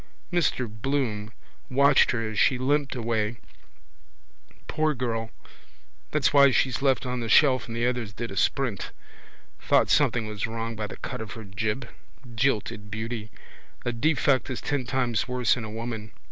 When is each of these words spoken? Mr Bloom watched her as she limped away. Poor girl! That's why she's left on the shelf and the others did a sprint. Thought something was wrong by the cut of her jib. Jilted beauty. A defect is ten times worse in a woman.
Mr 0.33 0.67
Bloom 0.67 1.31
watched 1.69 2.09
her 2.09 2.27
as 2.27 2.39
she 2.39 2.57
limped 2.57 2.95
away. 2.95 3.35
Poor 4.65 4.95
girl! 4.95 5.29
That's 6.09 6.33
why 6.33 6.49
she's 6.49 6.81
left 6.81 7.05
on 7.05 7.19
the 7.19 7.29
shelf 7.29 7.67
and 7.67 7.77
the 7.77 7.85
others 7.85 8.11
did 8.11 8.31
a 8.31 8.35
sprint. 8.35 8.89
Thought 9.59 9.91
something 9.91 10.25
was 10.25 10.47
wrong 10.47 10.75
by 10.75 10.87
the 10.87 10.97
cut 10.97 11.21
of 11.21 11.33
her 11.33 11.43
jib. 11.43 11.87
Jilted 12.33 12.89
beauty. 12.89 13.29
A 13.85 13.91
defect 13.91 14.49
is 14.49 14.59
ten 14.59 14.85
times 14.85 15.27
worse 15.27 15.55
in 15.55 15.63
a 15.63 15.69
woman. 15.69 16.11